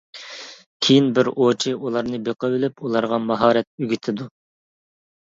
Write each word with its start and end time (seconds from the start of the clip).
كېيىن 0.85 1.09
بىر 1.17 1.27
ئوۋچى 1.31 1.73
ئۇلارنى 1.75 2.19
بېقىۋېلىپ، 2.29 2.81
ئۇلارغا 2.87 3.19
ماھارەت 3.25 3.69
ئۆگىتىدۇ. 3.83 4.27